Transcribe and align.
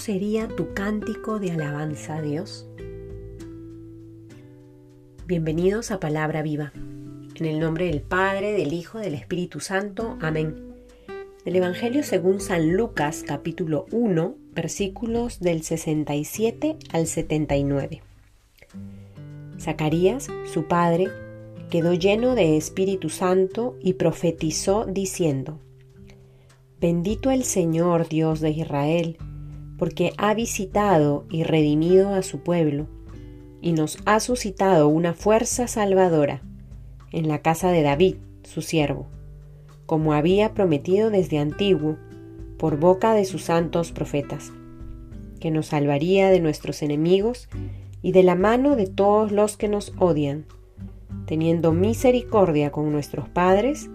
sería 0.00 0.48
tu 0.48 0.72
cántico 0.72 1.38
de 1.38 1.52
alabanza 1.52 2.16
a 2.16 2.22
Dios? 2.22 2.66
Bienvenidos 5.26 5.90
a 5.90 6.00
Palabra 6.00 6.40
Viva. 6.42 6.72
En 7.34 7.44
el 7.44 7.60
nombre 7.60 7.84
del 7.84 8.00
Padre, 8.00 8.52
del 8.52 8.72
Hijo, 8.72 8.98
del 8.98 9.12
Espíritu 9.12 9.60
Santo. 9.60 10.16
Amén. 10.22 10.74
Del 11.44 11.56
Evangelio 11.56 12.02
según 12.02 12.40
San 12.40 12.72
Lucas, 12.72 13.24
capítulo 13.26 13.84
1, 13.92 14.36
versículos 14.52 15.38
del 15.38 15.62
67 15.62 16.78
al 16.92 17.06
79. 17.06 18.02
Zacarías, 19.58 20.28
su 20.50 20.64
padre, 20.66 21.08
quedó 21.68 21.92
lleno 21.92 22.34
de 22.34 22.56
Espíritu 22.56 23.10
Santo 23.10 23.76
y 23.82 23.94
profetizó 23.94 24.86
diciendo, 24.86 25.60
Bendito 26.80 27.30
el 27.30 27.44
Señor 27.44 28.08
Dios 28.08 28.40
de 28.40 28.50
Israel, 28.50 29.18
porque 29.80 30.12
ha 30.18 30.34
visitado 30.34 31.24
y 31.30 31.42
redimido 31.42 32.12
a 32.12 32.20
su 32.20 32.40
pueblo, 32.40 32.86
y 33.62 33.72
nos 33.72 33.96
ha 34.04 34.20
suscitado 34.20 34.88
una 34.88 35.14
fuerza 35.14 35.68
salvadora 35.68 36.42
en 37.12 37.28
la 37.28 37.38
casa 37.38 37.72
de 37.72 37.80
David, 37.80 38.16
su 38.44 38.60
siervo, 38.60 39.06
como 39.86 40.12
había 40.12 40.52
prometido 40.52 41.08
desde 41.08 41.38
antiguo, 41.38 41.96
por 42.58 42.78
boca 42.78 43.14
de 43.14 43.24
sus 43.24 43.44
santos 43.44 43.90
profetas, 43.90 44.52
que 45.40 45.50
nos 45.50 45.68
salvaría 45.68 46.28
de 46.28 46.40
nuestros 46.40 46.82
enemigos 46.82 47.48
y 48.02 48.12
de 48.12 48.22
la 48.22 48.34
mano 48.34 48.76
de 48.76 48.86
todos 48.86 49.32
los 49.32 49.56
que 49.56 49.68
nos 49.68 49.94
odian 49.98 50.44
teniendo 51.24 51.72
misericordia 51.72 52.70
con 52.70 52.92
nuestros 52.92 53.30
padres 53.30 53.88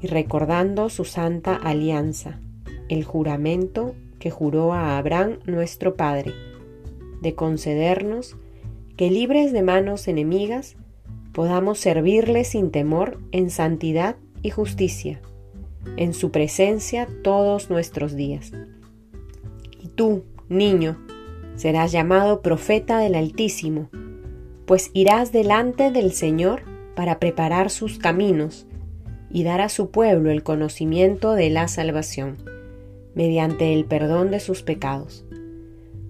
y 0.00 0.06
recordando 0.06 0.90
su 0.90 1.04
santa 1.04 1.56
alianza, 1.56 2.38
el 2.88 3.02
juramento 3.02 3.96
que 4.24 4.30
juró 4.30 4.72
a 4.72 4.96
Abraham 4.96 5.38
nuestro 5.44 5.96
Padre, 5.96 6.32
de 7.20 7.34
concedernos 7.34 8.38
que 8.96 9.10
libres 9.10 9.52
de 9.52 9.60
manos 9.60 10.08
enemigas 10.08 10.76
podamos 11.34 11.78
servirle 11.78 12.44
sin 12.44 12.70
temor 12.70 13.18
en 13.32 13.50
santidad 13.50 14.16
y 14.40 14.48
justicia, 14.48 15.20
en 15.98 16.14
su 16.14 16.30
presencia 16.30 17.06
todos 17.22 17.68
nuestros 17.68 18.16
días. 18.16 18.52
Y 19.82 19.88
tú, 19.88 20.24
niño, 20.48 20.96
serás 21.54 21.92
llamado 21.92 22.40
profeta 22.40 23.00
del 23.00 23.16
Altísimo, 23.16 23.90
pues 24.64 24.90
irás 24.94 25.32
delante 25.32 25.90
del 25.90 26.12
Señor 26.12 26.62
para 26.96 27.18
preparar 27.18 27.68
sus 27.68 27.98
caminos 27.98 28.66
y 29.30 29.44
dar 29.44 29.60
a 29.60 29.68
su 29.68 29.90
pueblo 29.90 30.30
el 30.30 30.42
conocimiento 30.42 31.34
de 31.34 31.50
la 31.50 31.68
salvación, 31.68 32.38
mediante 33.14 33.72
el 33.72 33.84
perdón 33.84 34.30
de 34.30 34.40
sus 34.40 34.62
pecados, 34.62 35.24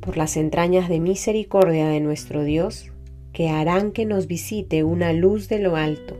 por 0.00 0.16
las 0.16 0.36
entrañas 0.36 0.88
de 0.88 1.00
misericordia 1.00 1.88
de 1.88 2.00
nuestro 2.00 2.44
Dios, 2.44 2.92
que 3.32 3.48
harán 3.50 3.92
que 3.92 4.06
nos 4.06 4.26
visite 4.26 4.82
una 4.84 5.12
luz 5.12 5.48
de 5.48 5.58
lo 5.58 5.76
alto, 5.76 6.16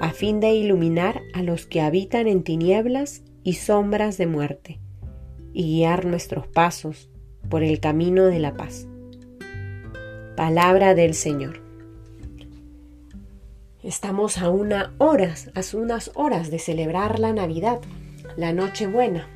a 0.00 0.10
fin 0.10 0.40
de 0.40 0.54
iluminar 0.54 1.20
a 1.34 1.42
los 1.42 1.66
que 1.66 1.80
habitan 1.80 2.26
en 2.26 2.42
tinieblas 2.42 3.22
y 3.42 3.54
sombras 3.54 4.18
de 4.18 4.26
muerte, 4.26 4.80
y 5.52 5.76
guiar 5.76 6.06
nuestros 6.06 6.46
pasos 6.46 7.10
por 7.50 7.62
el 7.62 7.80
camino 7.80 8.26
de 8.26 8.38
la 8.38 8.54
paz. 8.54 8.86
Palabra 10.36 10.94
del 10.94 11.12
Señor. 11.12 11.60
Estamos 13.82 14.38
a 14.38 14.48
una 14.48 14.94
horas, 14.98 15.50
a 15.54 15.76
unas 15.76 16.12
horas 16.14 16.50
de 16.50 16.58
celebrar 16.58 17.18
la 17.18 17.32
Navidad, 17.32 17.80
la 18.36 18.52
Nochebuena. 18.52 19.28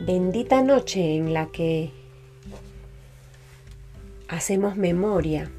Bendita 0.00 0.62
noche 0.62 1.16
en 1.16 1.32
la 1.32 1.46
que 1.46 1.90
hacemos 4.28 4.76
memoria 4.76 5.50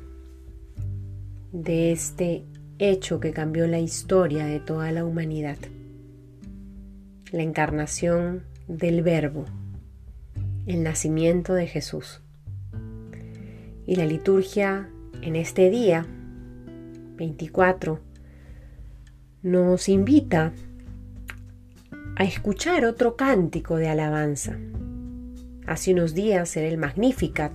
de 1.51 1.91
este 1.91 2.43
hecho 2.77 3.19
que 3.19 3.31
cambió 3.31 3.65
la 3.65 3.79
historia 3.79 4.45
de 4.45 4.59
toda 4.59 4.91
la 4.91 5.03
humanidad. 5.03 5.57
La 7.31 7.41
encarnación 7.41 8.43
del 8.67 9.01
Verbo, 9.01 9.45
el 10.67 10.83
nacimiento 10.83 11.53
de 11.55 11.65
Jesús. 11.65 12.21
Y 13.87 13.95
la 13.95 14.05
liturgia 14.05 14.89
en 15.21 15.37
este 15.37 15.71
día 15.71 16.05
24 17.15 17.99
nos 19.41 19.89
invita 19.89 20.53
a 22.17 22.23
escuchar 22.23 22.85
otro 22.85 23.17
cántico 23.17 23.75
de 23.75 23.89
alabanza. 23.89 24.57
Hace 25.67 25.91
unos 25.91 26.13
días 26.13 26.55
era 26.55 26.67
el 26.67 26.77
Magnificat, 26.77 27.51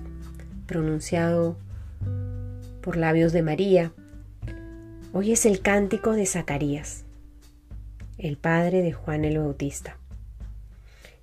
pronunciado 0.67 1.57
por 2.81 2.95
labios 2.95 3.33
de 3.33 3.41
María. 3.41 3.91
Hoy 5.13 5.31
es 5.31 5.47
el 5.47 5.61
cántico 5.61 6.11
de 6.11 6.27
Zacarías, 6.27 7.05
el 8.19 8.37
padre 8.37 8.83
de 8.83 8.93
Juan 8.93 9.25
el 9.25 9.39
Bautista. 9.39 9.97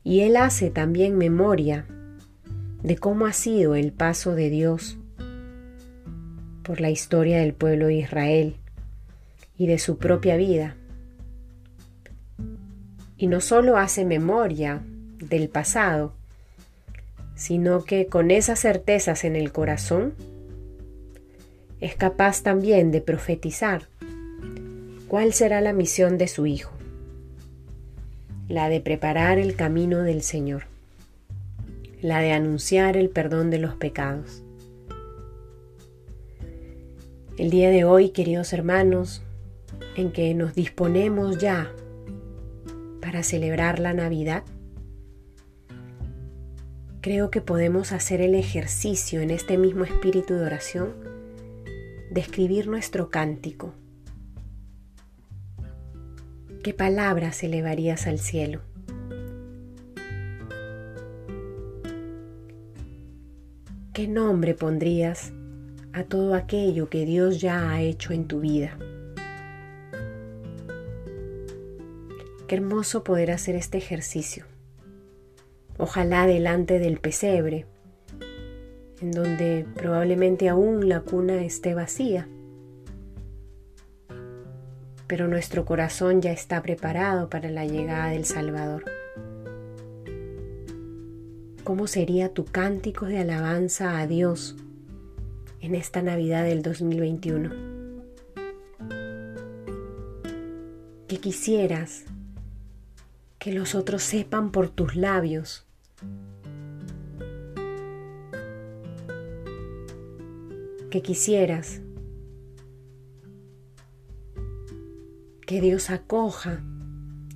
Y 0.03 0.21
él 0.21 0.37
hace 0.37 0.71
también 0.71 1.17
memoria 1.17 1.87
de 2.83 2.97
cómo 2.97 3.27
ha 3.27 3.33
sido 3.33 3.77
el 3.77 3.93
paso 3.93 4.35
de 4.35 4.51
Dios 4.51 4.99
por 6.65 6.81
la 6.81 6.91
historia 6.91 7.39
del 7.39 7.55
pueblo 7.55 7.87
de 7.87 7.95
Israel 7.95 8.57
y 9.57 9.69
de 9.69 9.79
su 9.79 9.97
propia 9.99 10.37
vida. 10.37 10.77
Y 13.19 13.27
no 13.27 13.41
solo 13.41 13.77
hace 13.77 14.05
memoria 14.05 14.81
del 15.19 15.49
pasado, 15.49 16.15
sino 17.35 17.85
que 17.85 18.07
con 18.07 18.31
esas 18.31 18.61
certezas 18.61 19.25
en 19.25 19.37
el 19.37 19.53
corazón 19.53 20.15
es 21.81 21.95
capaz 21.95 22.43
también 22.43 22.91
de 22.91 23.01
profetizar 23.01 23.83
cuál 25.07 25.33
será 25.33 25.61
la 25.61 25.73
misión 25.73 26.19
de 26.19 26.29
su 26.29 26.47
Hijo, 26.47 26.73
la 28.49 28.69
de 28.69 28.81
preparar 28.81 29.39
el 29.39 29.55
camino 29.55 30.03
del 30.03 30.23
Señor, 30.23 30.65
la 32.03 32.21
de 32.21 32.33
anunciar 32.33 32.97
el 32.97 33.09
perdón 33.09 33.51
de 33.51 33.59
los 33.59 33.75
pecados. 33.75 34.43
El 37.37 37.51
día 37.51 37.71
de 37.71 37.85
hoy, 37.85 38.11
queridos 38.11 38.53
hermanos, 38.53 39.23
en 39.97 40.11
que 40.11 40.35
nos 40.35 40.55
disponemos 40.55 41.39
ya 41.39 41.71
para 43.09 43.23
celebrar 43.23 43.79
la 43.79 43.95
Navidad, 43.95 44.43
creo 47.01 47.31
que 47.31 47.41
podemos 47.41 47.93
hacer 47.93 48.21
el 48.21 48.35
ejercicio 48.35 49.23
en 49.23 49.31
este 49.31 49.57
mismo 49.57 49.85
espíritu 49.85 50.35
de 50.35 50.45
oración 50.45 50.93
de 52.11 52.21
escribir 52.21 52.67
nuestro 52.67 53.09
cántico. 53.09 53.73
¿Qué 56.63 56.75
palabras 56.75 57.43
elevarías 57.43 58.07
al 58.07 58.19
cielo? 58.19 58.61
¿Qué 63.95 64.07
nombre 64.07 64.53
pondrías 64.53 65.33
a 65.95 66.05
todo 66.05 66.35
aquello 66.35 66.91
que 66.91 67.07
Dios 67.07 67.41
ya 67.41 67.71
ha 67.71 67.81
hecho 67.81 68.13
en 68.13 68.29
tu 68.29 68.41
vida. 68.41 68.77
Qué 72.49 72.57
hermoso 72.57 73.05
poder 73.05 73.31
hacer 73.31 73.55
este 73.55 73.79
ejercicio. 73.79 74.47
Ojalá 75.77 76.27
delante 76.27 76.81
del 76.81 76.99
pesebre, 76.99 77.67
en 79.01 79.13
donde 79.13 79.65
probablemente 79.75 80.49
aún 80.49 80.89
la 80.89 81.03
cuna 81.03 81.45
esté 81.45 81.75
vacía, 81.75 82.27
pero 85.07 85.29
nuestro 85.29 85.65
corazón 85.65 86.21
ya 86.21 86.33
está 86.33 86.63
preparado 86.63 87.31
para 87.31 87.51
la 87.51 87.65
llegada 87.65 88.09
del 88.09 88.25
Salvador. 88.25 88.85
¿Cómo 91.63 91.87
sería 91.87 92.33
tu 92.33 92.45
cántico 92.45 93.07
de 93.07 93.19
alabanza 93.19 94.01
a 94.01 94.07
Dios 94.07 94.57
en 95.61 95.75
esta 95.75 96.03
Navidad 96.03 96.45
del 96.45 96.63
2021. 96.63 97.51
Que 101.07 101.19
quisieras 101.19 102.05
que 103.39 103.53
los 103.53 103.75
otros 103.75 104.03
sepan 104.03 104.51
por 104.51 104.69
tus 104.69 104.97
labios 104.97 105.67
que 110.91 111.03
quisieras 111.03 111.81
que 115.47 115.61
Dios 115.61 115.91
acoja 115.91 116.63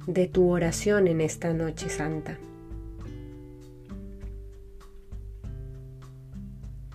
de 0.07 0.27
tu 0.27 0.51
oración 0.51 1.07
en 1.07 1.21
esta 1.21 1.53
noche 1.53 1.89
santa. 1.89 2.39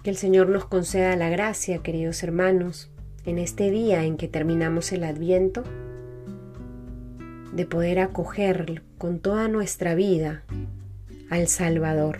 Que 0.04 0.10
el 0.10 0.18
Señor 0.18 0.50
nos 0.50 0.66
conceda 0.66 1.16
la 1.16 1.30
gracia, 1.30 1.80
queridos 1.80 2.22
hermanos, 2.24 2.92
en 3.26 3.40
este 3.40 3.72
día 3.72 4.04
en 4.04 4.18
que 4.18 4.28
terminamos 4.28 4.92
el 4.92 5.04
adviento, 5.04 5.64
de 7.52 7.66
poder 7.66 8.00
acoger 8.00 8.84
con 8.98 9.20
toda 9.20 9.48
nuestra 9.48 9.96
vida 9.96 10.44
al 11.30 11.48
Salvador, 11.48 12.20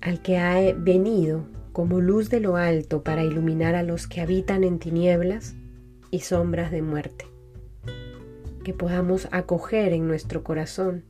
al 0.00 0.20
que 0.20 0.38
ha 0.38 0.72
venido 0.74 1.46
como 1.72 2.00
luz 2.00 2.30
de 2.30 2.40
lo 2.40 2.56
alto 2.56 3.02
para 3.02 3.24
iluminar 3.24 3.74
a 3.74 3.82
los 3.82 4.06
que 4.06 4.20
habitan 4.20 4.64
en 4.64 4.78
tinieblas 4.78 5.54
y 6.10 6.20
sombras 6.20 6.70
de 6.70 6.82
muerte. 6.82 7.26
Que 8.62 8.72
podamos 8.72 9.28
acoger 9.32 9.92
en 9.92 10.06
nuestro 10.06 10.42
corazón 10.42 11.04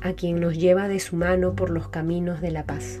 a 0.00 0.12
quien 0.12 0.40
nos 0.40 0.56
lleva 0.56 0.88
de 0.88 1.00
su 1.00 1.16
mano 1.16 1.54
por 1.54 1.70
los 1.70 1.88
caminos 1.88 2.40
de 2.40 2.50
la 2.50 2.64
paz. 2.64 3.00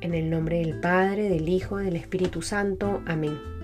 En 0.00 0.14
el 0.14 0.30
nombre 0.30 0.58
del 0.58 0.80
Padre, 0.80 1.28
del 1.28 1.48
Hijo, 1.48 1.76
del 1.76 1.96
Espíritu 1.96 2.42
Santo. 2.42 3.02
Amén. 3.06 3.61